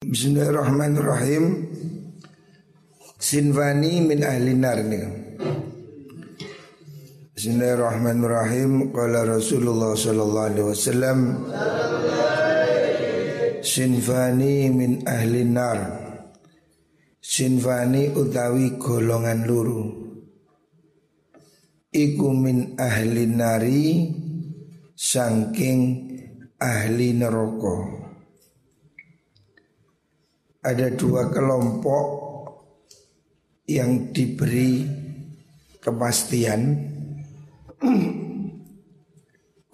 [0.00, 1.68] Bismillahirrahmanirrahim.
[3.20, 5.04] Sinfani min ahli nar nih.
[7.36, 8.96] Bismillahirrahmanirrahim.
[8.96, 11.18] Qala Rasulullah sallallahu alaihi wasallam.
[13.60, 15.78] Sinfani min ahli nar.
[17.20, 19.84] Sinfani utawi golongan luru.
[21.92, 24.08] Iku min ahli nari
[24.96, 26.08] sangking
[26.56, 27.99] ahli neraka
[30.60, 32.04] ada dua kelompok
[33.64, 34.84] yang diberi
[35.80, 36.76] kepastian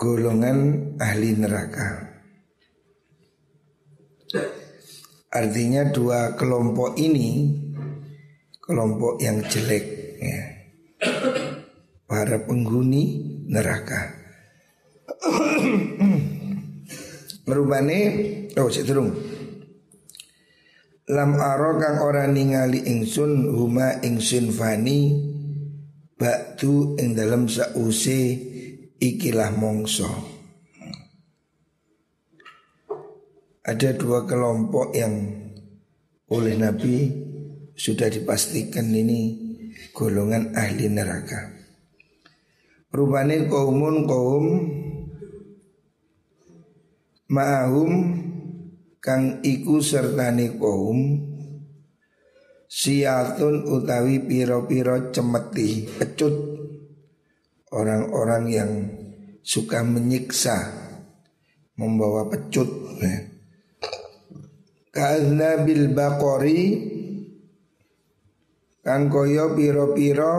[0.01, 0.59] golongan
[1.03, 2.07] ahli neraka.
[5.35, 7.51] Artinya dua kelompok ini
[8.63, 9.85] kelompok yang jelek
[10.23, 10.43] ya.
[12.07, 14.15] Para penghuni neraka.
[17.51, 17.99] Merubane
[18.55, 18.87] oh cek
[21.07, 25.15] Lam aro kang ora ningali ingsun huma ingsun fani
[26.19, 28.23] Baktu ing dalam sause
[28.99, 30.11] ikilah mongso
[33.63, 35.15] Ada dua kelompok yang
[36.27, 37.07] oleh Nabi
[37.75, 39.47] sudah dipastikan ini
[39.91, 41.51] golongan ahli neraka.
[42.95, 44.47] Rupane kaumun kaum
[47.27, 47.93] Ma'ahum
[49.07, 50.99] kang iku sertane kaum
[52.67, 56.35] siatun utawi piro-piro cemeti pecut
[57.71, 58.71] orang-orang yang
[59.47, 60.59] suka menyiksa
[61.79, 62.67] membawa pecut
[62.99, 63.31] ya.
[64.91, 66.61] Karena bil bakori
[68.83, 70.35] kang koyo piro-piro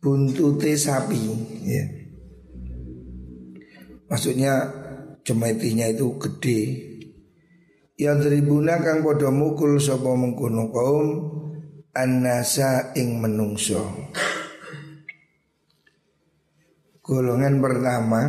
[0.00, 1.22] buntute sapi
[1.68, 1.84] ya.
[4.08, 4.72] Maksudnya
[5.20, 6.89] cemetinya itu gede
[8.00, 11.08] yang tribuna kang podo mukul sapa mengkono kaum
[11.92, 14.08] annasa ing menungso.
[17.04, 18.22] Golongan pertama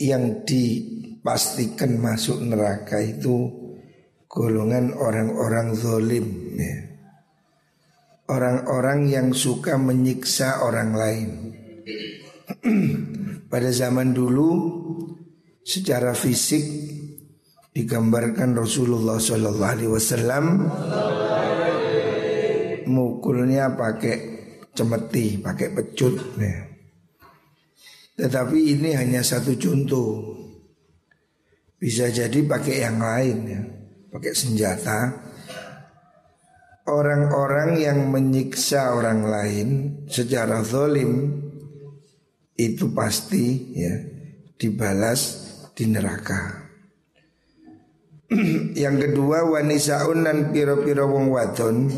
[0.00, 3.52] yang dipastikan masuk neraka itu
[4.24, 6.76] golongan orang-orang zolim ya.
[8.24, 11.28] Orang-orang yang suka menyiksa orang lain
[13.52, 14.48] Pada zaman dulu
[15.60, 16.93] secara fisik
[17.74, 20.70] digambarkan Rasulullah Shallallahu Alaihi Wasallam
[22.86, 24.16] mukulnya pakai
[24.70, 26.14] cemeti, pakai pecut.
[26.38, 26.70] Ya.
[28.14, 30.38] Tetapi ini hanya satu contoh.
[31.74, 33.62] Bisa jadi pakai yang lain ya,
[34.08, 35.20] pakai senjata.
[36.84, 39.68] Orang-orang yang menyiksa orang lain
[40.08, 41.42] secara zolim
[42.54, 43.94] itu pasti ya
[44.56, 45.20] dibalas
[45.72, 46.63] di neraka.
[48.84, 51.88] yang kedua wanisaun dan piro-piro wong wadon.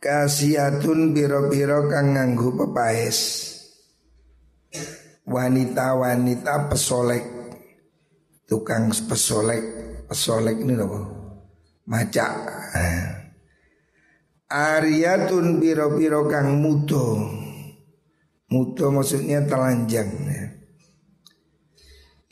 [0.00, 3.18] Kasiatun piro-piro kang nganggu pepaes.
[5.28, 7.24] Wanita-wanita pesolek.
[8.48, 9.62] Tukang pesolek.
[10.08, 11.20] Pesolek ini loh
[11.90, 12.26] maca
[14.50, 17.38] Ariatun piro-piro kang muto
[18.50, 20.46] Muto maksudnya telanjang ya.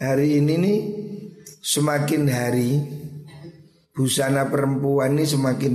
[0.02, 0.78] Hari ini nih
[1.68, 2.80] semakin hari
[3.92, 5.74] busana perempuan ini semakin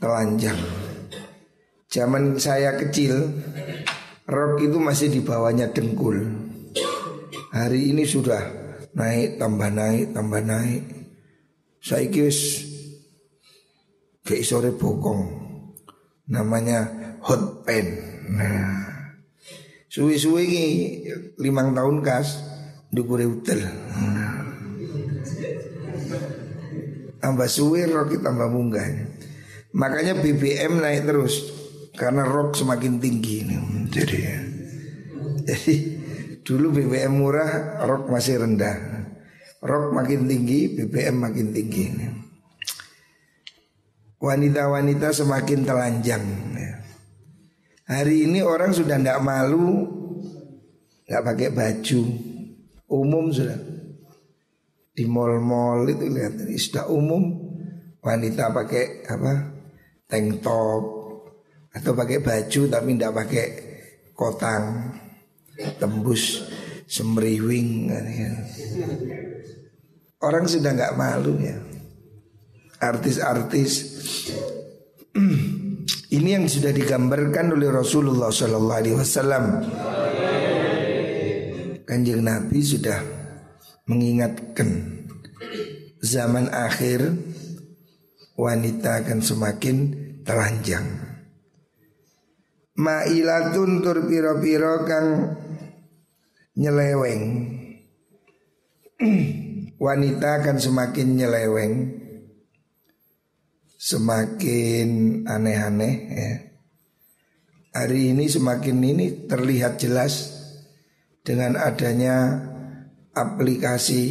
[0.00, 0.56] telanjang.
[1.92, 3.44] Zaman saya kecil
[4.24, 6.24] rok itu masih di bawahnya dengkul.
[7.52, 8.48] Hari ini sudah
[8.96, 10.82] naik tambah naik tambah naik.
[11.84, 12.64] Saya kis
[14.24, 15.20] sore bokong
[16.32, 18.00] namanya hot pen.
[18.32, 18.88] Nah,
[19.92, 20.66] suwi-suwi ini
[21.36, 22.40] limang tahun kas
[22.88, 23.60] dukure utel.
[27.24, 28.84] Tambah suwe rok tambah munggah.
[29.72, 31.40] Makanya BBM naik terus
[31.96, 33.48] karena rok semakin tinggi.
[33.88, 34.16] Jadi
[35.48, 35.74] jadi
[36.44, 38.76] dulu BBM murah, rok masih rendah.
[39.64, 41.96] Rok makin tinggi, BBM makin tinggi.
[44.20, 46.24] Wanita-wanita semakin telanjang.
[47.88, 49.88] Hari ini orang sudah tidak malu,
[51.08, 52.00] nggak pakai baju,
[52.88, 53.73] umum sudah
[54.94, 57.50] di mall-mall itu lihat ini sudah umum.
[57.98, 59.32] Wanita pakai apa?
[60.06, 60.82] Tank top.
[61.74, 63.46] Atau pakai baju tapi tidak pakai
[64.14, 64.94] kotang.
[65.54, 66.46] Tembus
[66.86, 68.30] semriwing ya.
[70.22, 71.58] orang sudah nggak malu ya.
[72.78, 73.72] Artis-artis.
[76.14, 79.44] Ini yang sudah digambarkan oleh Rasulullah Sallallahu Alaihi Wasallam.
[81.82, 83.13] Kanjeng Nabi sudah
[83.84, 85.04] mengingatkan
[86.00, 87.12] zaman akhir
[88.36, 89.76] wanita akan semakin
[90.24, 90.88] telanjang.
[92.74, 95.08] Ma'ilatun tur piro-piro kang
[96.58, 97.22] nyeleweng.
[99.84, 101.74] wanita akan semakin nyeleweng,
[103.76, 104.88] semakin
[105.28, 106.32] aneh-aneh ya.
[107.74, 110.30] Hari ini semakin ini terlihat jelas
[111.26, 112.38] dengan adanya
[113.14, 114.02] aplikasi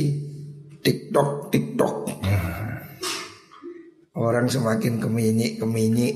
[0.79, 1.95] TikTok TikTok.
[4.13, 6.15] Orang semakin keminyik-keminyik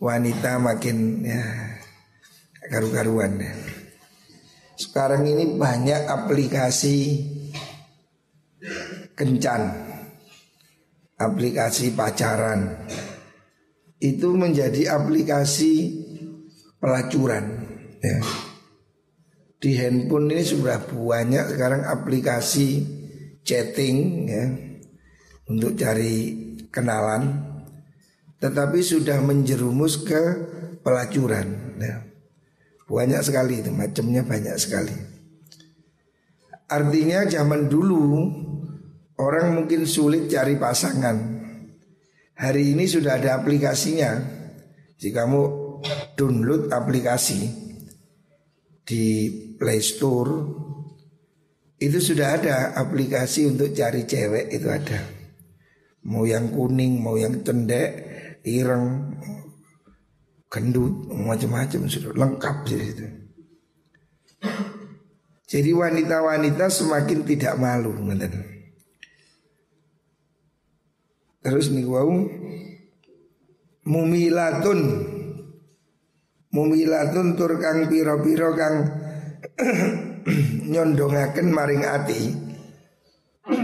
[0.00, 1.44] Wanita makin ya
[2.72, 3.36] karu-karuan.
[4.72, 7.20] Sekarang ini banyak aplikasi
[9.12, 9.76] kencan
[11.20, 12.88] Aplikasi pacaran
[14.00, 16.00] Itu menjadi aplikasi
[16.80, 17.44] pelacuran
[18.00, 18.24] ya.
[19.60, 22.80] Di handphone ini sudah banyak sekarang aplikasi
[23.44, 24.44] chatting ya
[25.52, 26.32] untuk cari
[26.72, 27.44] kenalan,
[28.40, 30.22] tetapi sudah menjerumus ke
[30.80, 31.76] pelacuran.
[31.76, 32.08] Ya.
[32.88, 34.96] Banyak sekali itu, macamnya banyak sekali.
[36.64, 38.32] Artinya zaman dulu
[39.20, 41.20] orang mungkin sulit cari pasangan.
[42.32, 44.16] Hari ini sudah ada aplikasinya.
[44.96, 45.42] Jika kamu
[46.16, 47.59] download aplikasi
[48.90, 50.34] di Play Store
[51.78, 54.98] itu sudah ada aplikasi untuk cari cewek itu ada.
[56.10, 57.90] Mau yang kuning, mau yang cendek,
[58.42, 59.14] ireng,
[60.50, 63.06] gendut, macam-macam sudah lengkap di situ.
[65.46, 68.42] Jadi wanita-wanita semakin tidak malu, ngeten.
[71.40, 72.10] Terus nih wow,
[73.88, 74.80] mumilatun
[76.50, 78.76] Mumilatun tur kang piro-piro kang
[80.72, 82.22] nyondongaken maring ati.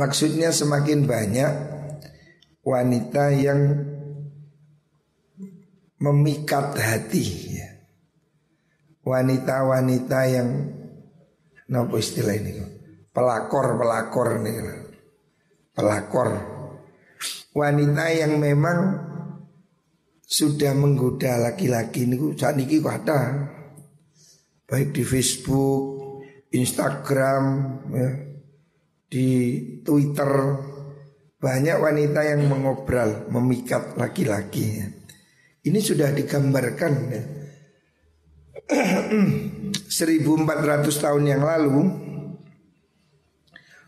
[0.00, 1.52] Maksudnya semakin banyak
[2.64, 3.60] wanita yang
[5.98, 7.24] memikat hati
[7.58, 7.68] ya.
[9.08, 10.48] Wanita-wanita yang
[11.68, 12.60] Nopo istilah ini
[13.12, 14.56] Pelakor-pelakor nih
[15.72, 16.28] Pelakor
[17.56, 19.07] Wanita yang memang
[20.28, 23.20] sudah menggoda laki-laki ini saat ini kok ada
[24.68, 26.20] baik di Facebook,
[26.52, 27.44] Instagram,
[27.88, 28.10] ya,
[29.08, 29.28] di
[29.80, 30.32] Twitter
[31.40, 34.84] banyak wanita yang mengobrol, memikat laki-laki.
[35.64, 37.22] Ini sudah digambarkan ya.
[39.88, 41.88] 1400 tahun yang lalu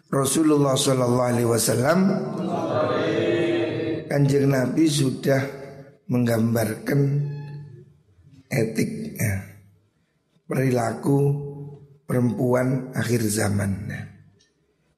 [0.08, 1.98] Rasulullah Shallallahu Alaihi Wasallam
[4.08, 5.59] kanjeng Nabi sudah
[6.10, 7.00] menggambarkan
[8.50, 9.46] etik ya,
[10.50, 11.18] perilaku
[12.02, 13.86] perempuan akhir zaman.
[13.86, 14.02] Ya.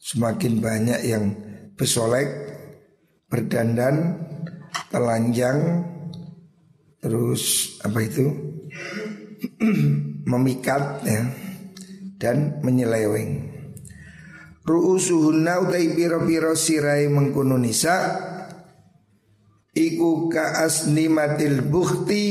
[0.01, 1.25] Semakin banyak yang
[1.77, 2.33] bersolek,
[3.29, 4.25] berdandan,
[4.89, 5.85] telanjang,
[6.99, 8.27] terus apa itu
[10.33, 11.23] memikat ya,
[12.17, 13.53] dan menyeleweng.
[14.63, 18.31] Ru'usuhunna utai piro-piro sirai mengkuno nisa
[19.73, 20.69] Iku ka
[21.09, 22.25] matil bukti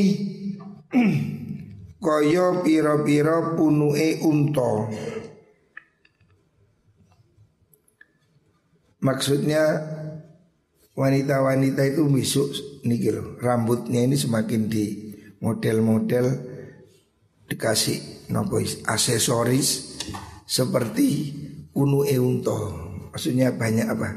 [2.04, 4.90] Koyo piro-piro punue unto
[9.02, 9.66] Maksudnya
[10.94, 12.54] wanita-wanita itu misuk
[12.86, 14.86] loh rambutnya ini semakin di
[15.42, 16.26] model-model
[17.50, 19.98] dikasih nopo aksesoris
[20.46, 21.34] seperti
[21.74, 22.58] unue unto
[23.10, 24.10] maksudnya banyak apa?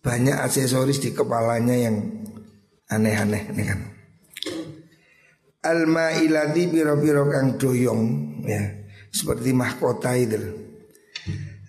[0.00, 2.24] Banyak aksesoris di kepalanya yang
[2.88, 3.80] aneh-aneh nih kan.
[5.68, 8.02] Alma iladi biro-biro kang doyong
[8.48, 8.62] ya
[9.12, 10.40] seperti mahkota itu.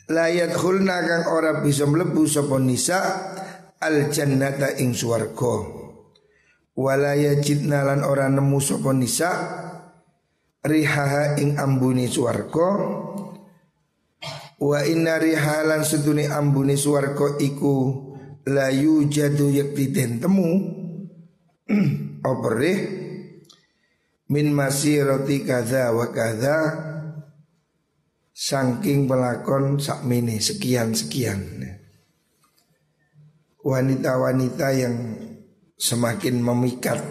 [0.10, 3.00] Layat khulna kang ora bisa mlebu sapa nisa
[3.78, 5.78] al jannata ing swarga.
[6.80, 9.30] Wala yajidna lan ora nemu sapa nisa
[10.64, 12.70] rihaha ing ambuni swarga.
[14.60, 18.08] Wa inna rihalan seduni ambuni swarga iku
[18.48, 20.79] layu jadu yakti temu
[22.32, 22.80] operih
[24.30, 26.58] min masiroti kaza wa kaza
[28.34, 31.62] saking pelakon sakmini sekian sekian
[33.62, 34.96] wanita-wanita yang
[35.78, 37.02] semakin memikat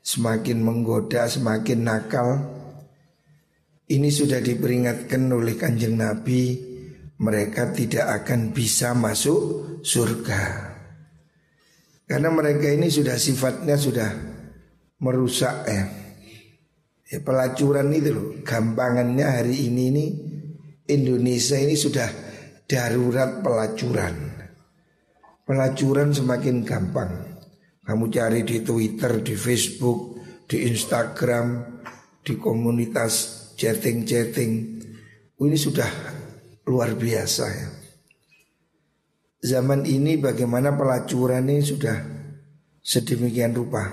[0.00, 2.28] semakin menggoda semakin nakal
[3.88, 6.56] ini sudah diperingatkan oleh kanjeng Nabi
[7.18, 10.67] mereka tidak akan bisa masuk surga
[12.08, 14.10] karena mereka ini sudah sifatnya sudah
[15.04, 15.84] merusak ya.
[17.08, 20.06] Ya, pelacuran itu loh, gampangannya hari ini ini
[20.88, 22.08] Indonesia ini sudah
[22.68, 24.28] darurat pelacuran.
[25.44, 27.12] Pelacuran semakin gampang.
[27.80, 31.80] Kamu cari di Twitter, di Facebook, di Instagram,
[32.20, 33.12] di komunitas
[33.56, 34.52] chatting-chatting.
[35.40, 35.88] Ini sudah
[36.68, 37.77] luar biasa ya.
[39.38, 41.94] Zaman ini bagaimana pelacuran ini sudah
[42.82, 43.86] sedemikian rupa.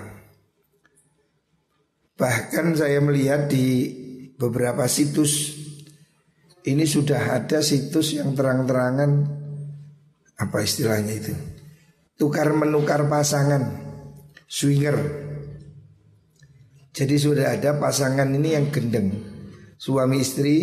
[2.18, 3.94] Bahkan saya melihat di
[4.34, 5.54] beberapa situs
[6.66, 9.10] ini sudah ada situs yang terang-terangan
[10.36, 11.32] apa istilahnya itu
[12.18, 13.70] tukar menukar pasangan
[14.50, 14.98] swinger.
[16.96, 19.12] Jadi sudah ada pasangan ini yang gendeng
[19.76, 20.56] suami istri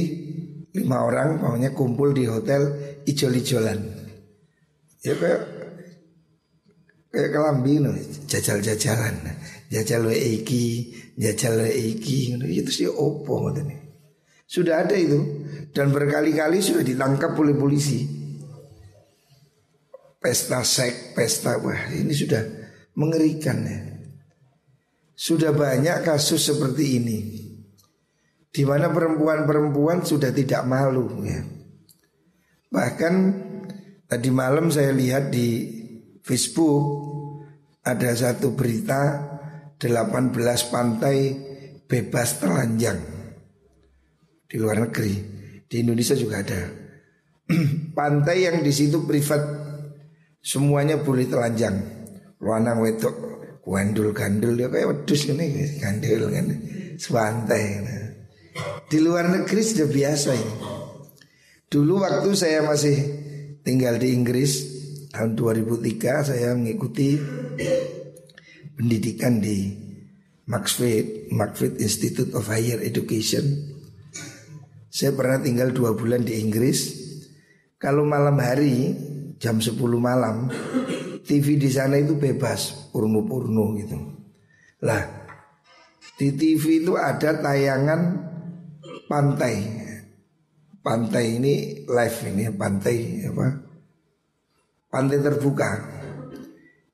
[0.73, 2.73] lima orang maunya kumpul di hotel
[3.05, 4.02] ijol-ijolan.
[5.03, 5.41] Ya kayak
[7.11, 7.91] kayak kelambi no,
[8.25, 9.35] jajal-jajalan,
[9.67, 13.67] jajal iki, jajal iki itu sih opo ngoten
[14.47, 15.43] Sudah ada itu
[15.75, 18.07] dan berkali-kali sudah ditangkap oleh polisi.
[20.23, 22.39] Pesta sek, pesta wah ini sudah
[22.95, 23.79] mengerikan ya.
[25.13, 27.19] Sudah banyak kasus seperti ini.
[28.53, 31.43] Di mana perempuan-perempuan sudah tidak malu ya.
[32.71, 33.13] Bahkan
[34.07, 35.81] tadi malam saya lihat di
[36.23, 36.83] Facebook
[37.83, 39.33] ada satu berita
[39.75, 40.31] 18
[40.71, 41.17] pantai
[41.83, 42.99] bebas telanjang
[44.47, 45.13] di luar negeri.
[45.67, 46.61] Di Indonesia juga ada.
[47.97, 49.41] pantai yang di situ privat
[50.39, 51.75] semuanya boleh telanjang.
[52.39, 53.15] Lanang wedok
[53.63, 56.45] gandul gandul ya kayak wedus ini gandul kan
[56.95, 57.65] sepantai.
[58.87, 60.55] Di luar negeri sudah biasa ini.
[61.67, 62.97] Dulu waktu saya masih
[63.63, 64.51] tinggal di Inggris
[65.09, 67.15] tahun 2003 saya mengikuti
[68.75, 69.71] pendidikan di
[70.43, 73.71] Maxfield, Maxfield Institute of Higher Education.
[74.91, 77.01] Saya pernah tinggal dua bulan di Inggris.
[77.79, 78.95] Kalau malam hari
[79.39, 80.47] jam 10 malam
[81.23, 83.97] TV di sana itu bebas purnu-purnu gitu.
[84.83, 85.03] Lah
[86.19, 88.01] di TV itu ada tayangan
[89.07, 89.82] pantai.
[90.83, 93.47] Pantai ini live ini pantai apa?
[94.91, 95.71] Pantai terbuka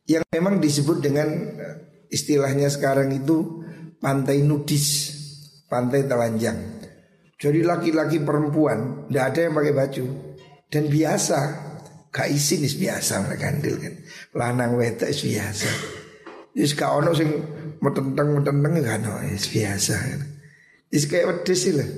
[0.06, 3.66] yang memang disebut dengan eh, istilahnya sekarang itu
[3.98, 4.88] pantai nudis,
[5.66, 6.58] pantai telanjang.
[7.40, 10.06] Jadi laki-laki perempuan tidak ada yang pakai baju
[10.70, 11.40] dan biasa,
[12.14, 13.94] gak is biasa mereka andil kan.
[14.38, 15.70] Lanang wedok is biasa.
[16.54, 17.30] Is gak ono sing
[17.82, 19.96] metenteng metenteng kan is biasa.
[20.94, 21.90] Is kayak wedus sih lah.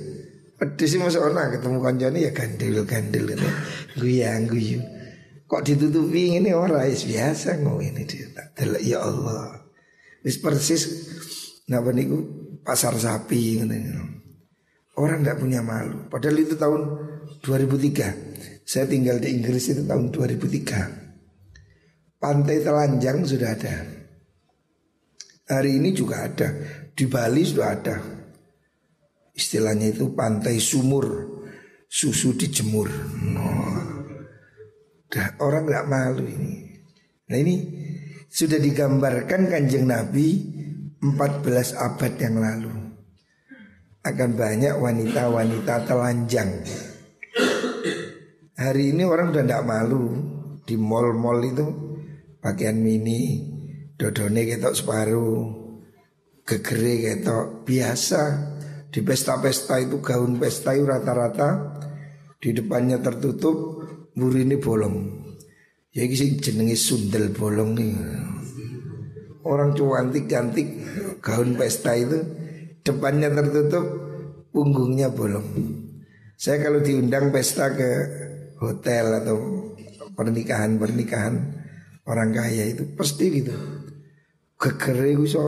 [0.62, 3.10] Sih masuk ono ketemu kancane ya gandil kan.
[3.98, 4.78] Guyang guyu.
[5.50, 6.54] Kok ditutupi ini
[6.88, 8.30] is biasa ini dia.
[8.80, 9.66] Ya Allah.
[10.22, 10.86] Wis persis
[11.66, 12.22] napa niku
[12.62, 13.90] pasar sapi ngene.
[14.94, 16.06] Orang tidak punya malu.
[16.06, 16.82] Padahal itu tahun
[17.42, 18.62] 2003.
[18.62, 22.22] Saya tinggal di Inggris itu tahun 2003.
[22.22, 23.82] Pantai telanjang sudah ada.
[25.50, 26.54] Hari ini juga ada.
[26.94, 28.21] Di Bali sudah ada.
[29.32, 31.28] Istilahnya itu pantai sumur.
[31.88, 32.88] Susu dijemur.
[33.36, 33.80] Oh.
[35.44, 36.72] Orang nggak malu ini.
[37.28, 37.56] Nah ini
[38.32, 40.40] sudah digambarkan kanjeng Nabi
[41.04, 42.72] 14 abad yang lalu
[44.02, 46.50] akan banyak wanita-wanita telanjang.
[48.58, 50.04] Hari ini orang udah tidak malu
[50.62, 51.66] di mall-mall itu
[52.42, 53.46] pakaian mini,
[53.94, 55.42] dodone ketok separuh,
[56.42, 58.51] gegere ketok biasa.
[58.92, 61.80] Di pesta-pesta itu gaun pesta itu rata-rata
[62.36, 63.80] di depannya tertutup
[64.12, 64.96] ini bolong.
[65.96, 67.96] Ya ini jenenge sundel bolong nih.
[69.48, 70.68] Orang cantik-cantik
[71.24, 72.20] gaun pesta itu
[72.84, 73.86] depannya tertutup,
[74.52, 75.48] punggungnya bolong.
[76.36, 77.90] Saya kalau diundang pesta ke
[78.60, 79.36] hotel atau
[80.12, 81.34] pernikahan-pernikahan
[82.04, 83.56] orang kaya itu pasti gitu.
[84.60, 85.44] Gegere so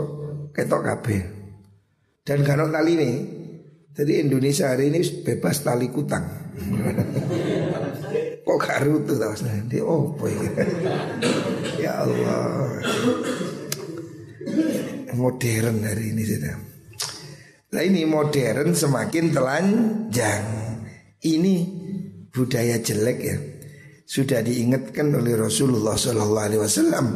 [0.57, 1.23] ketok kabeh.
[2.25, 3.11] Dan kalau tali ini,
[3.95, 6.27] jadi Indonesia hari ini bebas tali kutang.
[8.45, 9.35] Kok gak rutuh tau
[9.71, 10.27] Di opo
[11.79, 12.03] Ya?
[12.03, 12.83] Allah.
[15.15, 16.59] Modern hari ini sudah
[17.75, 20.45] Nah ini modern semakin telanjang.
[21.23, 21.55] Ini
[22.35, 23.39] budaya jelek ya.
[24.07, 27.07] Sudah diingatkan oleh Rasulullah Sallallahu Alaihi Wasallam.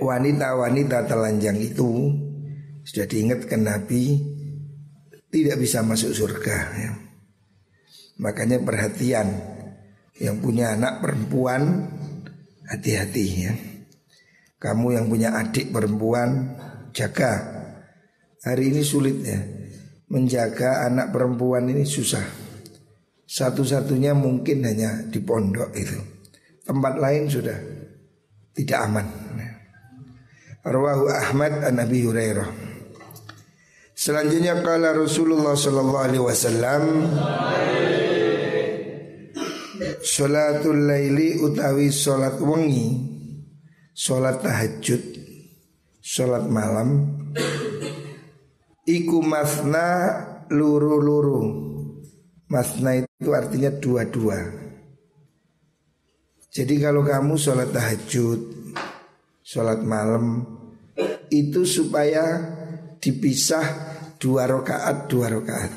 [0.00, 2.08] Wanita-wanita telanjang itu
[2.88, 4.37] Sudah diingatkan Nabi
[5.28, 6.90] Tidak bisa masuk surga ya.
[8.18, 9.28] Makanya perhatian
[10.18, 11.92] yang punya anak perempuan
[12.66, 13.52] hati-hati ya.
[14.58, 16.58] Kamu yang punya adik perempuan
[16.90, 17.60] jaga.
[18.42, 19.38] Hari ini sulit ya.
[20.08, 22.24] Menjaga anak perempuan ini susah.
[23.28, 26.00] Satu-satunya mungkin hanya di pondok itu.
[26.64, 27.58] Tempat lain sudah
[28.56, 29.06] tidak aman
[30.66, 32.67] Arwahu Ahmad an Nabi Hurairah
[34.08, 37.12] Selanjutnya kala Rasulullah sallallahu alaihi wasallam
[40.00, 43.04] Salatul laili utawi salat wengi
[43.92, 45.04] Salat tahajud
[46.00, 47.20] Salat malam
[48.88, 50.16] Iku masna
[50.48, 51.68] luru-luru.
[52.48, 54.40] Masna itu artinya dua-dua.
[56.48, 58.40] Jadi kalau kamu sholat tahajud
[59.44, 60.48] Sholat malam
[61.28, 62.56] Itu supaya
[63.04, 63.87] dipisah
[64.18, 65.72] dua rakaat dua rakaat.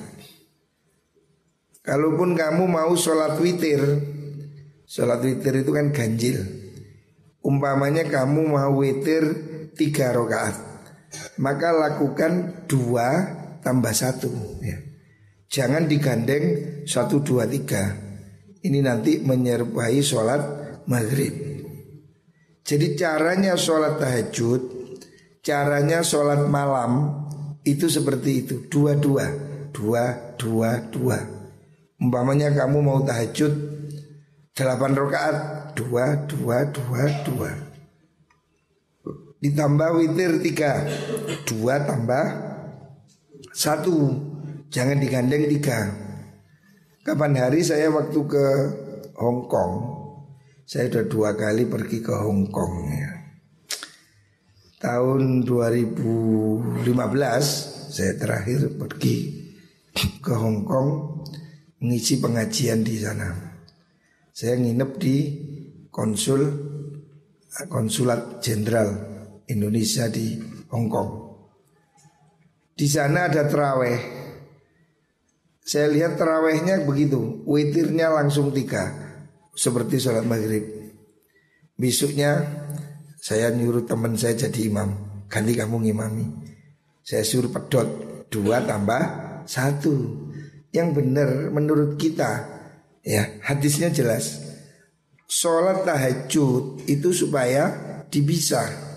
[1.81, 3.81] Kalaupun kamu mau sholat witir
[4.85, 6.43] Sholat witir itu kan ganjil.
[7.41, 9.23] Umpamanya kamu mau witir
[9.73, 10.71] tiga rakaat
[11.43, 13.07] maka lakukan dua
[13.59, 14.31] tambah satu
[14.63, 14.79] ya.
[15.51, 16.45] Jangan digandeng
[16.87, 17.91] satu dua tiga.
[18.61, 20.41] Ini nanti menyerupai sholat
[20.87, 21.33] maghrib.
[22.61, 24.81] Jadi caranya sholat tahajud
[25.41, 27.20] Caranya sholat malam
[27.61, 28.55] Itu seperti itu.
[28.69, 31.17] Dua-dua Dua, dua, dua.
[31.95, 33.53] Umpamanya kamu mau tahajud
[34.51, 35.37] Delapan rakaat.
[35.79, 37.51] Dua, dua, dua, dua.
[39.39, 40.85] Ditambah witir tiga.
[41.47, 42.25] Dua tambah
[43.55, 44.11] Satu.
[44.67, 45.87] Jangan digandeng tiga.
[47.01, 48.45] Kapan hari saya waktu ke
[49.17, 49.73] Hong Kong
[50.69, 53.20] Saya sudah dua kali pergi ke Hong Kong ya.
[54.81, 56.83] Tahun 2015
[57.93, 59.17] Saya terakhir pergi
[60.19, 60.89] ke Hong Kong
[61.79, 63.29] Mengisi pengajian di sana
[64.33, 65.15] Saya nginep di
[65.93, 66.41] konsul
[67.69, 69.11] Konsulat Jenderal
[69.51, 70.39] Indonesia di
[70.71, 71.11] Hong Kong.
[72.71, 73.99] Di sana ada teraweh.
[75.61, 78.91] Saya lihat terawehnya begitu, witirnya langsung tiga,
[79.53, 80.63] seperti sholat maghrib.
[81.75, 82.60] Besoknya
[83.21, 84.89] saya nyuruh teman saya jadi imam,
[85.29, 86.25] ganti kamu ngimami.
[87.05, 87.87] Saya suruh pedot
[88.33, 89.01] dua tambah
[89.45, 90.25] satu.
[90.73, 92.47] Yang benar menurut kita,
[93.05, 94.41] ya hadisnya jelas.
[95.29, 97.71] Sholat tahajud itu supaya
[98.09, 98.91] dipisah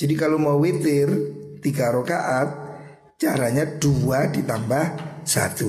[0.00, 1.12] jadi kalau mau witir
[1.60, 2.48] tiga rakaat
[3.20, 4.84] caranya dua ditambah
[5.28, 5.68] satu.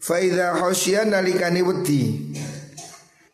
[0.00, 2.32] Faida khosya nalikani wedi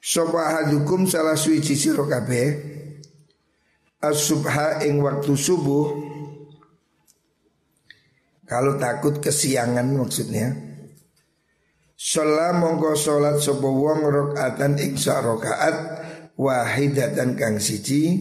[0.02, 2.74] Sopa hadukum salah suci siro kabeh.
[4.02, 5.94] As-subha ing waktu subuh.
[8.42, 10.58] Kalau takut kesiangan maksudnya.
[11.94, 16.02] Sholat mongko sholat sopo wong rokatan ing sak rokaat
[16.34, 18.18] Wahidatan kang siji.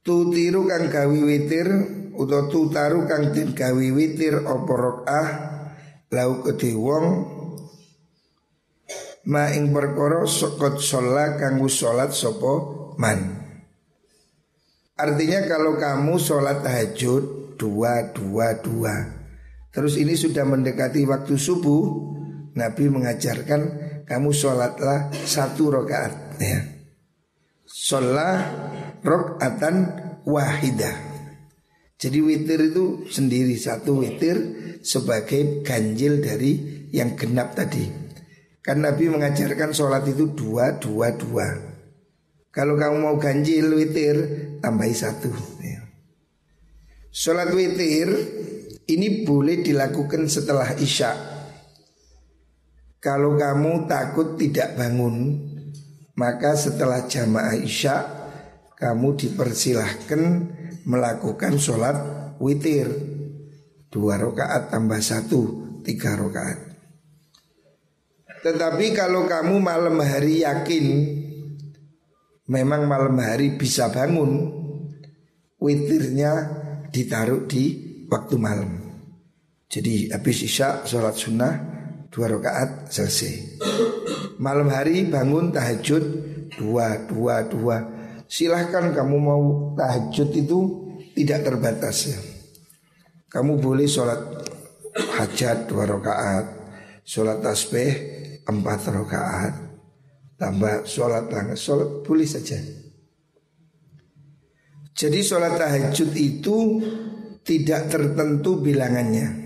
[0.00, 1.68] Tutiru kang gawi witir
[2.16, 5.26] Uto tutaru kang den gawi witir Opo rokah
[6.08, 7.35] Lau kedhi wong
[9.26, 13.42] Ma ing perkara sokot sholat kang sholat sopo man?
[14.96, 18.94] Artinya kalau kamu sholat tahajud Dua, dua, dua.
[19.72, 21.84] Terus ini sudah mendekati waktu subuh
[22.52, 23.60] Nabi mengajarkan
[24.04, 26.60] kamu sholatlah satu rakaat ya.
[27.64, 28.40] Sholat
[29.00, 29.76] rokatan
[30.28, 30.96] wahidah.
[31.96, 34.36] Jadi witir itu sendiri satu witir
[34.84, 38.05] sebagai ganjil dari yang genap tadi
[38.66, 41.46] Kan Nabi mengajarkan sholat itu dua, dua, dua
[42.50, 44.16] Kalau kamu mau ganjil witir
[44.58, 45.30] tambahi satu
[45.62, 45.86] ya.
[47.14, 48.10] Sholat witir
[48.90, 51.14] ini boleh dilakukan setelah isya
[52.98, 55.46] Kalau kamu takut tidak bangun
[56.18, 58.02] maka setelah jamaah isya
[58.74, 60.22] kamu dipersilahkan
[60.88, 61.96] melakukan sholat
[62.42, 62.88] witir
[63.94, 65.40] dua rakaat tambah satu
[65.86, 66.65] tiga rakaat.
[68.46, 70.86] Tetapi kalau kamu malam hari yakin
[72.46, 74.54] memang malam hari bisa bangun,
[75.58, 76.46] witirnya
[76.94, 77.64] ditaruh di
[78.06, 78.70] waktu malam.
[79.66, 81.54] Jadi habis isya sholat sunnah
[82.06, 83.58] dua rakaat selesai.
[84.38, 86.04] Malam hari bangun tahajud
[86.54, 87.82] dua dua dua.
[88.30, 90.58] Silahkan kamu mau tahajud itu
[91.18, 92.18] tidak terbatas ya.
[93.26, 94.22] Kamu boleh sholat
[95.18, 96.46] hajat dua rakaat,
[97.02, 99.54] sholat tasbih empat rakaat,
[100.38, 102.56] tambah sholat langit, sholat boleh saja.
[104.96, 106.80] Jadi sholat tahajud itu
[107.44, 109.44] tidak tertentu bilangannya.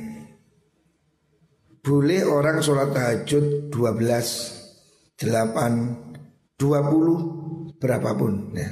[1.81, 8.69] Boleh orang sholat tahajud 12 8 20 berapapun ya.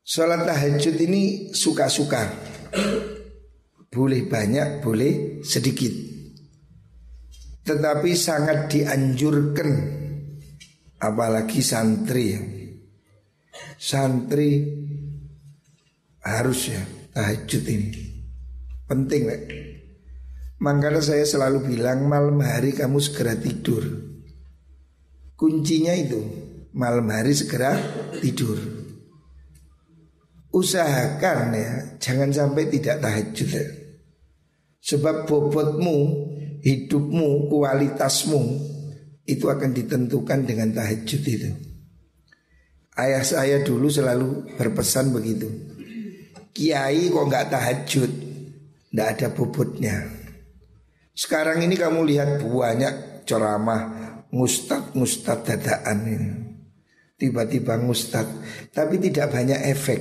[0.00, 2.26] Sholat tahajud ini suka-suka
[3.86, 6.09] Boleh banyak, boleh sedikit
[7.64, 9.70] Tetapi sangat dianjurkan
[11.00, 12.36] Apalagi santri
[13.80, 14.50] Santri
[16.20, 16.82] harus ya
[17.16, 17.92] tahajud ini.
[18.84, 19.40] Penting lah
[20.60, 23.80] Makanya saya selalu bilang malam hari kamu segera tidur.
[25.32, 26.20] Kuncinya itu
[26.76, 27.80] malam hari segera
[28.20, 28.60] tidur.
[30.52, 33.48] Usahakan ya jangan sampai tidak tahajud.
[33.48, 33.64] Ya.
[34.84, 35.96] Sebab bobotmu,
[36.60, 38.42] hidupmu, kualitasmu
[39.24, 41.50] itu akan ditentukan dengan tahajud itu.
[42.98, 45.48] Ayah saya dulu selalu berpesan begitu.
[46.50, 48.10] Kiai kok nggak tahajud,
[48.92, 49.96] nggak ada bobotnya.
[51.14, 53.82] Sekarang ini kamu lihat banyak ceramah
[54.34, 56.30] mustad mustad dadaan ini.
[57.20, 58.24] Tiba-tiba mustad,
[58.72, 60.00] tapi tidak banyak efek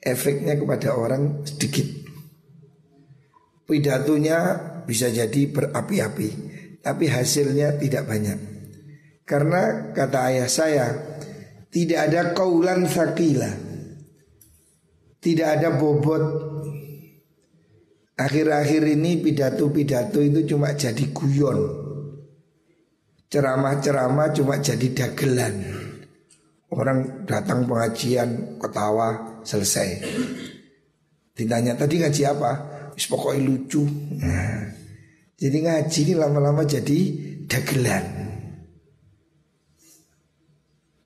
[0.00, 1.84] efeknya kepada orang sedikit.
[3.68, 4.38] Pidatonya
[4.88, 6.28] bisa jadi berapi-api,
[6.80, 8.38] tapi hasilnya tidak banyak.
[9.28, 10.86] Karena kata ayah saya,
[11.68, 13.52] tidak ada kaulan sakila,
[15.20, 16.24] tidak ada bobot.
[18.18, 21.60] Akhir-akhir ini pidato-pidato itu cuma jadi guyon.
[23.28, 25.54] Ceramah-ceramah cuma jadi dagelan.
[26.72, 30.02] Orang datang pengajian ketawa selesai.
[31.36, 32.52] Ditanya tadi ngaji apa?
[32.98, 33.86] Pokoknya lucu.
[34.18, 34.67] Nah,
[35.38, 36.98] jadi ngaji ini lama-lama jadi
[37.46, 38.04] dagelan.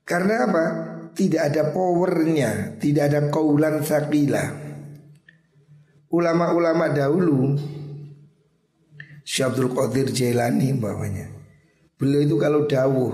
[0.09, 0.67] Karena apa?
[1.13, 4.41] Tidak ada powernya, tidak ada kaulan sakila.
[6.09, 7.61] Ulama-ulama dahulu
[9.21, 11.29] Syabdul Qadir Jailani bawahnya.
[12.01, 13.13] Beliau itu kalau dawuh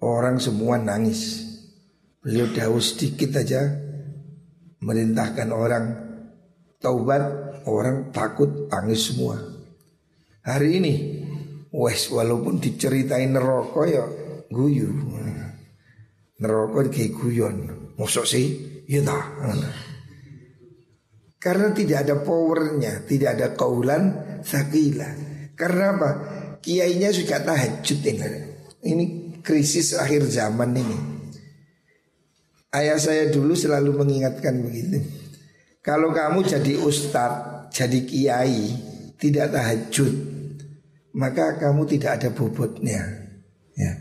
[0.00, 1.44] orang semua nangis.
[2.24, 3.60] Beliau dawuh sedikit aja
[4.80, 5.84] merintahkan orang
[6.80, 7.22] taubat,
[7.68, 9.55] orang takut tangis semua.
[10.46, 10.94] Hari ini,
[11.74, 14.06] wes walaupun diceritain neraka ya
[14.46, 14.86] guyu.
[16.38, 17.56] Neraka kayak guyon.
[17.98, 18.46] Maksud sih?
[18.86, 19.02] Ya.
[21.42, 24.02] Karena tidak ada powernya, tidak ada kaulan
[24.46, 25.10] sakila.
[25.58, 26.10] Karena apa?
[26.62, 28.28] Kiainya suka tahajud ini.
[28.86, 29.04] Ini
[29.42, 30.98] krisis akhir zaman ini.
[32.70, 35.02] Ayah saya dulu selalu mengingatkan begitu.
[35.82, 38.62] Kalau kamu jadi ustadz, jadi kiai,
[39.16, 40.35] tidak tahajud,
[41.16, 43.00] maka kamu tidak ada bobotnya.
[43.72, 43.92] Ya.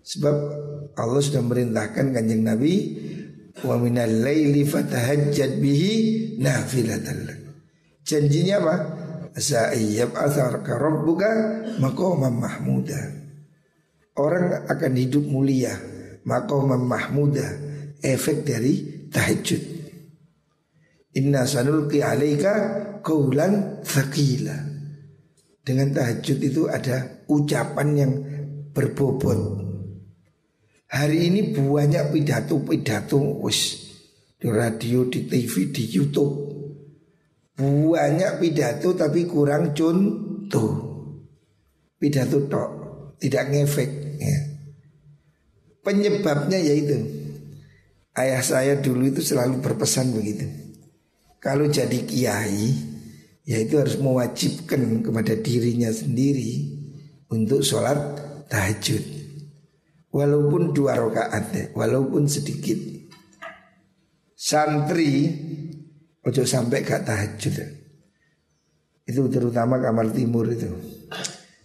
[0.00, 0.36] Sebab
[0.96, 2.74] Allah sudah merintahkan kanjeng Nabi
[3.60, 5.92] wa minal laili fatahajjad bihi
[6.40, 7.44] nafilatan
[8.06, 8.76] Janjinya apa?
[9.36, 11.30] Sa'iyab atharka rabbuka
[11.82, 13.02] maqaman mahmuda.
[14.16, 15.76] Orang akan hidup mulia,
[16.24, 17.44] maqaman mahmuda
[18.00, 19.62] efek dari tahajud.
[21.18, 22.52] Inna sanulqi alaika
[23.02, 24.75] qaulan thaqila.
[25.66, 28.12] Dengan tahajud itu ada ucapan yang
[28.70, 29.66] berbobot.
[30.86, 33.42] Hari ini banyak pidato-pidato
[34.38, 36.34] di radio, di TV, di YouTube.
[37.58, 40.70] Banyak pidato tapi kurang contoh.
[41.98, 42.70] Pidato tok,
[43.18, 43.90] tidak ngefek
[44.22, 44.38] ya.
[45.82, 47.26] Penyebabnya yaitu
[48.16, 50.48] Ayah saya dulu itu selalu berpesan begitu.
[51.36, 52.95] Kalau jadi kiai,
[53.46, 56.66] ya itu harus mewajibkan kepada dirinya sendiri
[57.30, 57.96] untuk sholat
[58.50, 59.14] tahajud.
[60.10, 62.98] Walaupun dua rakaat, walaupun sedikit.
[64.36, 65.32] Santri
[66.20, 67.54] ojo sampai gak tahajud.
[69.06, 70.68] Itu terutama kamar timur itu.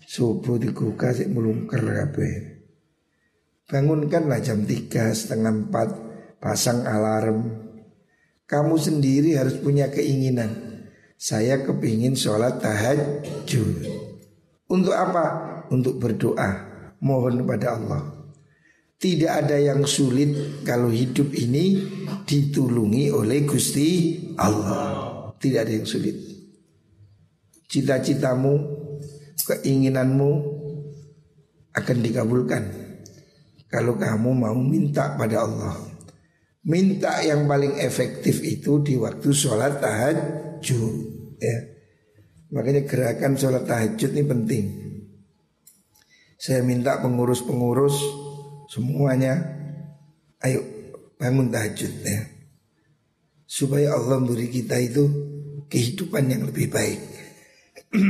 [0.06, 2.34] Subuh dikuka sih melungker kabeh.
[3.72, 5.89] Bangunkanlah jam tiga setengah empat
[6.44, 7.48] pasang alarm.
[8.44, 10.71] Kamu sendiri harus punya keinginan.
[11.22, 13.86] Saya kepingin sholat tahajud.
[14.74, 15.26] Untuk apa?
[15.70, 16.50] Untuk berdoa.
[16.98, 18.04] Mohon kepada Allah.
[18.98, 21.78] Tidak ada yang sulit kalau hidup ini
[22.26, 25.30] ditulungi oleh Gusti Allah.
[25.38, 26.18] Tidak ada yang sulit.
[27.70, 28.58] Cita-citamu,
[29.46, 30.32] keinginanmu
[31.70, 32.64] akan dikabulkan
[33.70, 35.78] kalau kamu mau minta pada Allah.
[36.66, 41.11] Minta yang paling efektif itu di waktu sholat tahajud
[41.42, 41.58] ya.
[42.54, 44.66] Makanya gerakan sholat tahajud ini penting.
[46.38, 47.96] Saya minta pengurus-pengurus
[48.70, 49.62] semuanya
[50.42, 50.66] Ayo
[51.22, 52.26] bangun tahajud ya.
[53.46, 55.06] Supaya Allah memberi kita itu
[55.70, 56.98] kehidupan yang lebih baik.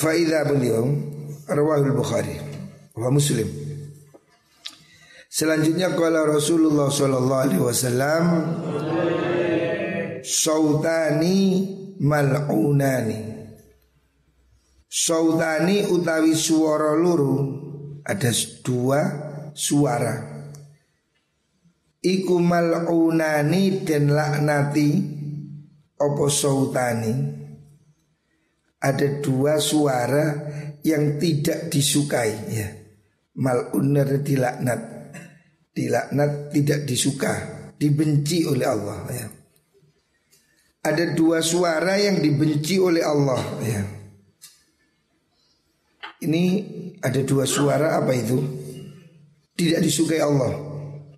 [0.00, 0.86] Faidah beliau
[1.50, 2.38] Rawahul Bukhari
[2.94, 3.46] Wa Muslim.
[5.30, 8.24] Selanjutnya kala Rasulullah sallallahu alaihi wasallam
[10.24, 11.66] sautani
[12.00, 13.30] mal'unani
[14.90, 17.38] Sautani utawi suara luru
[18.02, 18.34] ada
[18.66, 19.00] dua
[19.54, 20.18] suara.
[22.02, 24.88] Iku mal'unani dan laknati
[25.94, 27.38] opo sautani.
[28.82, 30.26] Ada dua suara
[30.82, 32.68] yang tidak disukai ya.
[33.38, 34.80] Mal'unar dilaknat.
[35.70, 37.32] Dilaknat tidak disuka,
[37.78, 39.39] dibenci oleh Allah ya.
[40.80, 43.82] Ada dua suara yang dibenci oleh Allah ya.
[46.24, 46.44] Ini
[47.04, 48.40] ada dua suara apa itu?
[49.56, 50.56] Tidak disukai Allah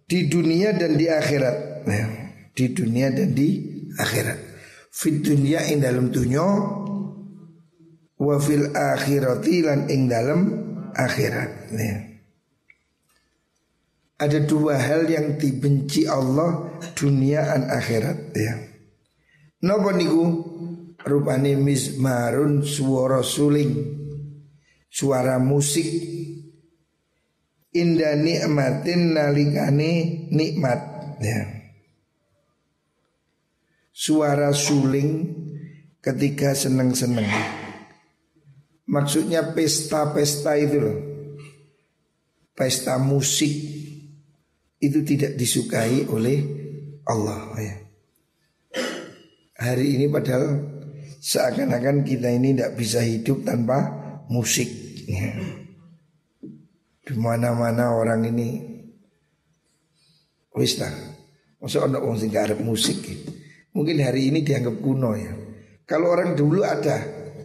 [0.07, 1.87] di dunia dan di akhirat.
[1.87, 2.07] Nah,
[2.51, 3.63] di dunia dan di
[3.95, 4.39] akhirat.
[4.91, 6.43] Fit dunia ing dalam dunia
[8.19, 10.41] wa fil akhirati lan ing dalam
[10.91, 11.51] akhirat.
[11.71, 11.99] Nah.
[14.23, 18.72] Ada dua hal yang dibenci Allah dunia dan akhirat ya.
[19.63, 20.27] Napa niku
[21.07, 24.03] rupane mizmarun suara suling
[24.93, 25.89] suara musik
[27.73, 30.81] indah nikmatin nalikane nikmat
[31.25, 31.41] ya.
[33.93, 35.31] Suara suling
[36.03, 37.29] ketika seneng-seneng.
[38.91, 40.99] Maksudnya pesta-pesta itu loh.
[42.53, 43.53] Pesta musik
[44.83, 46.39] itu tidak disukai oleh
[47.07, 47.92] Allah ya.
[49.63, 50.59] Hari ini padahal
[51.23, 53.79] seakan-akan kita ini tidak bisa hidup tanpa
[54.27, 54.67] musik.
[55.07, 55.39] Ya.
[57.07, 58.59] Di mana-mana orang ini
[60.59, 60.91] wis ta.
[61.63, 62.35] Masa ana sing
[62.67, 63.07] musik.
[63.71, 65.31] Mungkin hari ini dianggap kuno ya.
[65.87, 66.99] Kalau orang dulu ada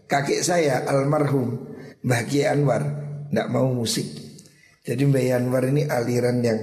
[0.09, 1.53] kakek saya almarhum
[2.01, 2.81] Mbah Kiai Anwar
[3.29, 4.09] tidak mau musik.
[4.81, 6.59] Jadi Mbah Anwar ini aliran yang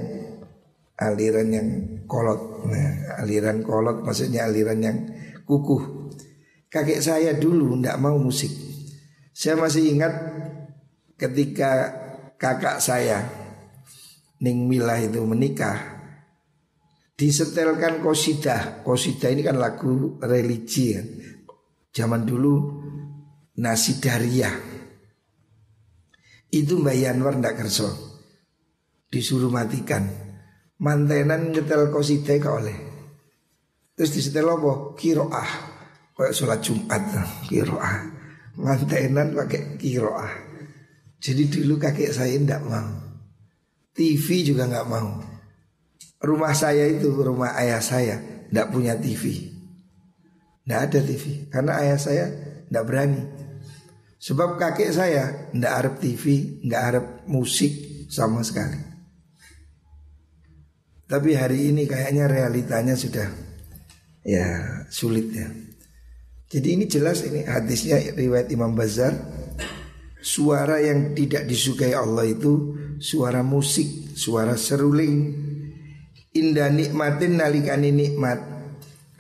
[0.99, 1.69] aliran yang
[2.11, 2.67] kolot.
[2.67, 4.99] Nah, aliran kolot maksudnya aliran yang
[5.47, 6.13] kukuh.
[6.69, 8.51] Kakek saya dulu tidak mau musik.
[9.31, 10.13] Saya masih ingat
[11.15, 11.95] ketika
[12.35, 13.23] kakak saya
[14.43, 15.95] Ning Milah itu menikah
[17.15, 18.83] disetelkan kosidah.
[18.83, 21.07] Kosidah ini kan lagu religi kan.
[21.95, 22.55] Zaman dulu
[23.55, 24.51] Nasidaria.
[26.51, 27.91] Itu Mbak Yanwar ndak kerso.
[29.07, 30.11] Disuruh matikan.
[30.83, 32.94] Mantenan nyetel kosidah ke oleh.
[33.95, 34.99] Terus disetel apa?
[34.99, 35.51] Kiroah.
[36.15, 37.03] Kayak sholat Jumat.
[37.47, 38.15] Kiroah
[38.59, 40.31] mantenan pakai kiroah.
[41.19, 42.91] Jadi dulu kakek saya tidak mau.
[43.95, 45.23] TV juga nggak mau.
[46.25, 48.17] Rumah saya itu rumah ayah saya
[48.49, 49.51] tidak punya TV.
[50.65, 52.27] Tidak ada TV karena ayah saya
[52.69, 53.23] tidak berani.
[54.25, 58.81] Sebab kakek saya tidak harap TV, nggak harap musik sama sekali.
[61.05, 63.29] Tapi hari ini kayaknya realitanya sudah
[64.25, 65.47] ya sulit ya.
[66.49, 69.13] Jadi ini jelas ini hadisnya riwayat Imam Bazar.
[70.25, 72.73] Suara yang tidak disukai Allah itu
[73.05, 75.35] Suara musik, suara seruling.
[76.35, 78.41] Indah nikmatin nalikani nikmat.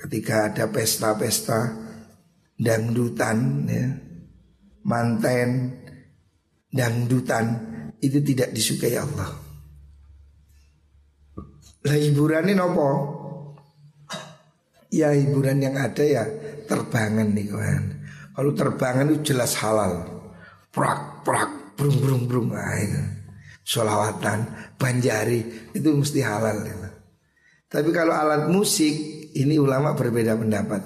[0.01, 1.85] Ketika ada pesta-pesta
[2.61, 3.88] Dangdutan ya,
[4.85, 5.81] Manten
[6.69, 7.47] Dangdutan
[7.99, 9.33] Itu tidak disukai Allah.
[11.85, 12.88] Lah ini nopo
[14.95, 16.23] Ya hiburan yang ada ya
[16.71, 17.85] terbangan nih kawan.
[18.35, 20.07] Kalau terbangan itu jelas halal.
[20.71, 23.03] Prak prak brung brung brung nah, itu.
[23.65, 24.45] Solawatan,
[24.79, 26.63] banjari itu mesti halal.
[26.63, 26.95] Ya.
[27.67, 28.95] Tapi kalau alat musik
[29.35, 30.83] ini ulama berbeda pendapat.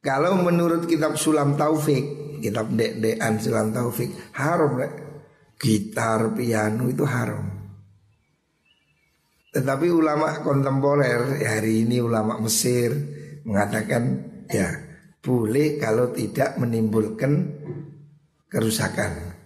[0.00, 4.80] Kalau menurut kitab Sulam Taufik, kitab dek-dekan Sulam Taufik haram.
[5.60, 7.59] Gitar, piano itu haram.
[9.50, 12.94] Tetapi ulama kontemporer hari ini ulama Mesir
[13.42, 14.66] mengatakan Ya,
[15.22, 17.54] boleh kalau tidak menimbulkan
[18.50, 19.38] kerusakan.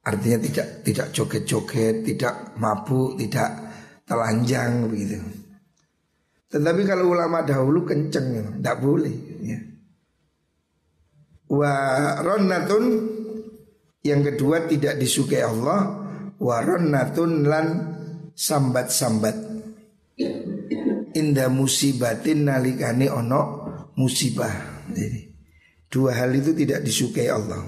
[0.00, 3.52] Artinya tidak tidak joget-joget, tidak mabuk, tidak
[4.08, 5.20] telanjang begitu.
[6.48, 9.12] Tetapi kalau ulama dahulu kenceng, tidak boleh.
[9.44, 9.60] Ya.
[11.52, 11.72] Wa
[12.24, 12.84] ronnatun
[14.00, 16.00] yang kedua tidak disukai Allah.
[16.40, 17.66] Wa ronnatun lan
[18.34, 19.36] sambat-sambat.
[21.14, 23.42] Indah musibatin nalikani ono
[23.94, 24.84] musibah.
[24.90, 25.30] Jadi
[25.86, 27.62] dua hal itu tidak disukai Allah.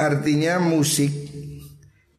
[0.00, 1.12] Artinya musik,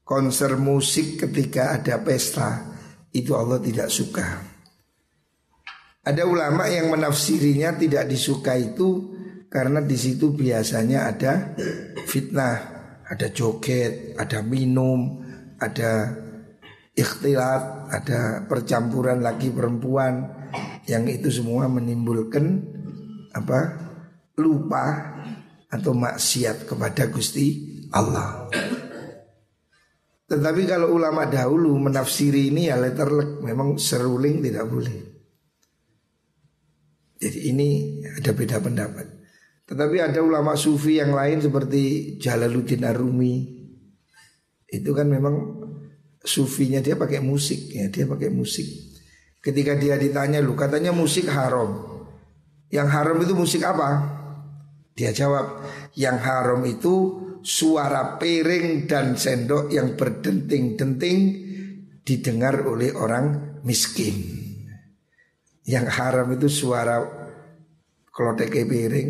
[0.04, 2.78] konser musik ketika ada pesta
[3.10, 4.28] itu Allah tidak suka.
[6.02, 9.14] Ada ulama yang menafsirinya tidak disuka itu
[9.50, 11.34] karena di situ biasanya ada
[12.06, 12.58] fitnah,
[13.06, 15.21] ada joget, ada minum,
[15.62, 16.10] ada
[16.98, 20.26] ikhtilat, ada percampuran laki perempuan
[20.90, 22.66] yang itu semua menimbulkan
[23.32, 23.92] apa?
[24.42, 25.14] lupa
[25.70, 28.50] atau maksiat kepada Gusti Allah.
[30.26, 34.98] Tetapi kalau ulama dahulu menafsiri ini ya letterlek memang seruling tidak boleh.
[37.22, 37.70] Jadi ini
[38.02, 39.06] ada beda pendapat.
[39.70, 43.61] Tetapi ada ulama sufi yang lain seperti Jalaluddin Arumi.
[44.72, 45.36] Itu kan memang
[46.24, 48.64] sufinya dia pakai musik ya, dia pakai musik.
[49.44, 51.92] Ketika dia ditanya lu katanya musik haram.
[52.72, 53.90] Yang haram itu musik apa?
[54.96, 55.68] Dia jawab,
[56.00, 61.20] yang haram itu suara piring dan sendok yang berdenting-denting
[62.08, 64.40] didengar oleh orang miskin.
[65.68, 67.02] Yang haram itu suara
[68.08, 69.10] klotek piring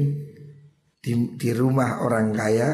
[1.02, 2.70] di, di rumah orang kaya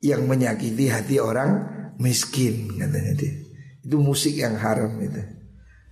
[0.00, 1.68] yang menyakiti hati orang
[2.00, 3.32] miskin katanya dia.
[3.84, 5.20] Itu musik yang haram itu.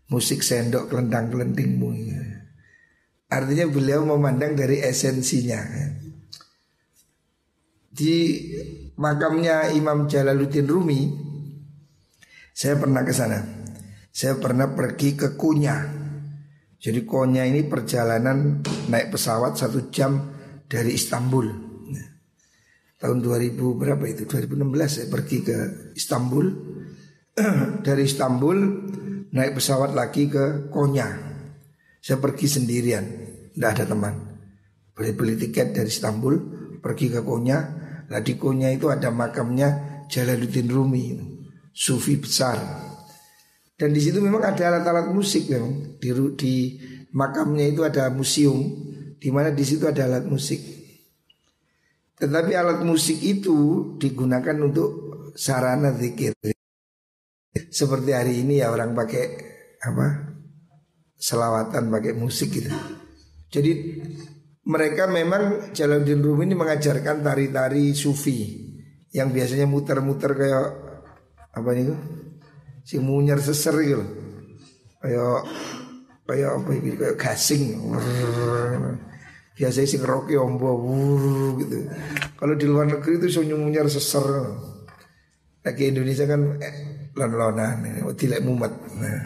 [0.09, 1.92] Musik sendok kelendang kelendingmu.
[3.29, 5.61] Artinya beliau memandang dari esensinya.
[7.92, 8.16] Di
[8.97, 11.12] makamnya Imam Jalaluddin Rumi,
[12.57, 13.44] saya pernah ke sana.
[14.09, 15.77] Saya pernah pergi ke Kunya.
[16.79, 20.33] Jadi Konya ini perjalanan naik pesawat satu jam
[20.64, 21.67] dari Istanbul.
[22.99, 24.27] Tahun 2000 berapa itu?
[24.27, 25.57] 2016 saya pergi ke
[25.95, 26.47] Istanbul.
[27.87, 28.59] dari Istanbul
[29.31, 31.09] naik pesawat lagi ke Konya.
[31.99, 33.05] Saya pergi sendirian,
[33.55, 34.15] tidak ada teman.
[34.95, 36.35] Beli beli tiket dari Istanbul,
[36.83, 37.59] pergi ke Konya.
[38.09, 41.15] Lah di Konya itu ada makamnya Jalaluddin Rumi,
[41.75, 42.57] sufi besar.
[43.79, 46.55] Dan di situ memang ada alat-alat musik memang di, di
[47.15, 48.59] makamnya itu ada museum
[49.23, 50.59] di mana di situ ada alat musik.
[52.18, 54.90] Tetapi alat musik itu digunakan untuk
[55.38, 56.35] sarana zikir.
[57.54, 59.24] Seperti hari ini ya orang pakai
[59.78, 60.07] apa
[61.14, 62.70] selawatan pakai musik gitu.
[63.50, 64.02] Jadi
[64.68, 68.66] mereka memang Jalaluddin Rumi ini mengajarkan tari-tari sufi
[69.14, 70.66] yang biasanya muter-muter kayak
[71.57, 71.96] apa nih
[72.85, 74.04] si munyer seser gitu
[75.00, 75.48] kayak
[76.28, 76.90] kayak apa ini?
[76.98, 77.64] Kayak gasing
[79.59, 80.71] biasanya sih ngeroki ombo
[81.59, 81.90] gitu.
[82.38, 84.23] Kalau di luar negeri itu so munyer seser
[85.66, 86.75] lagi Indonesia kan eh,
[87.18, 87.83] lon-lonan
[88.14, 88.71] tidak mumet.
[89.03, 89.21] Nah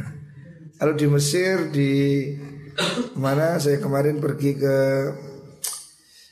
[0.80, 1.92] kalau di Mesir di
[3.20, 4.76] mana saya kemarin pergi ke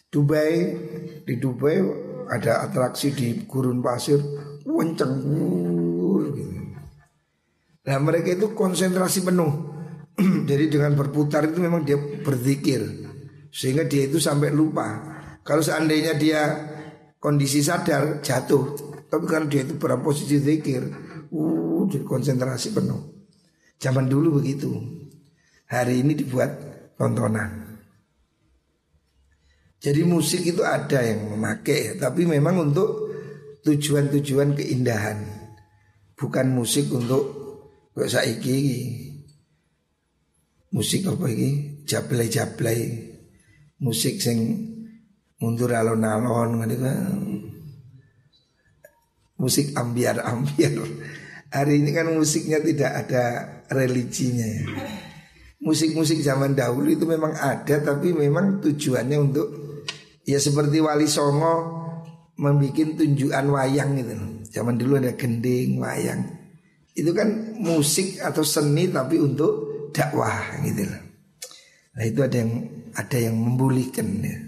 [0.08, 0.54] Dubai.
[1.28, 1.76] Di Dubai
[2.32, 4.18] ada atraksi di gurun pasir
[4.64, 5.12] kenceng
[6.34, 6.42] gitu.
[7.84, 9.52] Nah mereka itu konsentrasi penuh.
[10.50, 13.09] Jadi dengan berputar itu memang dia berzikir
[13.50, 14.86] Sehingga dia itu sampai lupa
[15.42, 16.42] Kalau seandainya dia
[17.18, 18.78] kondisi sadar jatuh
[19.10, 20.86] Tapi kan dia itu pada posisi zikir
[21.34, 23.20] uh, konsentrasi penuh
[23.80, 24.68] Zaman dulu begitu.
[25.72, 26.52] Hari ini dibuat
[27.00, 27.80] tontonan.
[29.80, 33.08] Jadi musik itu ada yang memakai, tapi memang untuk
[33.64, 35.24] tujuan-tujuan keindahan.
[36.12, 37.24] Bukan musik untuk
[37.96, 38.60] kok saiki
[40.76, 41.80] musik apa iki?
[41.88, 43.09] Jablay-jablay.
[43.80, 44.38] Musik sing
[45.40, 46.60] mundur alon-alon
[49.40, 50.76] Musik ambiar-ambiar.
[51.50, 53.24] Hari ini kan musiknya tidak ada
[53.72, 54.64] religinya ya.
[55.64, 59.48] Musik-musik zaman dahulu itu memang ada tapi memang tujuannya untuk
[60.28, 61.80] ya seperti Wali Songo
[62.40, 64.14] membuat tunjukan wayang gitu.
[64.52, 66.20] Zaman dulu ada gending, wayang.
[66.96, 70.84] Itu kan musik atau seni tapi untuk dakwah gitu.
[71.96, 74.38] Nah itu ada yang ada yang membulikan ya.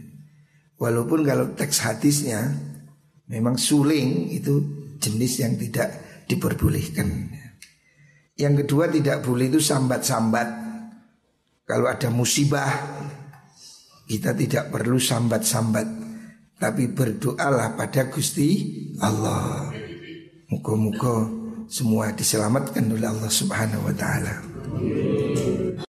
[0.79, 2.43] Walaupun kalau teks hadisnya
[3.31, 4.61] memang suling itu
[4.99, 5.89] jenis yang tidak
[6.27, 7.31] diperbolehkan.
[8.35, 10.49] Yang kedua tidak boleh itu sambat-sambat.
[11.63, 12.71] Kalau ada musibah
[14.11, 15.87] kita tidak perlu sambat-sambat
[16.59, 18.51] tapi berdoalah pada Gusti
[19.03, 19.71] Allah.
[20.51, 21.27] Muka-muka
[21.67, 24.35] semua diselamatkan oleh Allah Subhanahu wa taala.